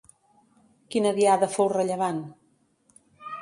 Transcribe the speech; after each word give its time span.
Quina 0.95 1.11
diada 1.19 1.49
fou 1.57 1.69
rellevant? 1.75 2.23